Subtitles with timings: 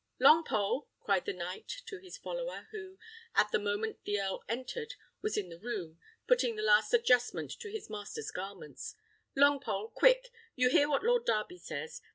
[0.19, 2.97] "Longpole," cried the knight to his follower, who,
[3.35, 7.69] at the moment the Earl entered, was in the room, putting the last adjustment to
[7.69, 8.95] his master's garments;
[9.37, 10.29] "Longpole, quick!
[10.55, 12.01] you hear what Lord Darby says.